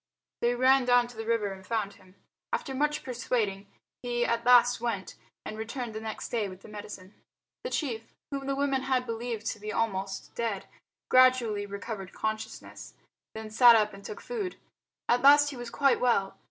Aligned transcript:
They 0.39 0.55
ran 0.55 0.85
down 0.85 1.07
to 1.09 1.15
the 1.15 1.27
river 1.27 1.51
and 1.53 1.63
found 1.63 1.93
him. 1.93 2.15
After 2.51 2.73
much 2.73 3.03
persuading 3.03 3.67
he 4.01 4.25
at 4.25 4.43
last 4.43 4.81
went, 4.81 5.13
and 5.45 5.59
returned 5.59 5.93
next 5.93 6.29
day 6.29 6.49
with 6.49 6.61
the 6.61 6.67
medicine. 6.67 7.13
The 7.63 7.69
chief, 7.69 8.11
whom 8.31 8.47
the 8.47 8.55
women 8.55 8.81
had 8.81 9.05
believed 9.05 9.45
to 9.51 9.59
be 9.59 9.71
almost 9.71 10.33
dead, 10.33 10.65
gradually 11.09 11.67
recovered 11.67 12.13
consciousness, 12.13 12.95
then 13.35 13.51
sat 13.51 13.75
up 13.75 13.93
and 13.93 14.03
took 14.03 14.21
food. 14.21 14.55
At 15.07 15.21
last 15.21 15.51
he 15.51 15.55
was 15.55 15.69
quite 15.69 15.99
well. 15.99 16.35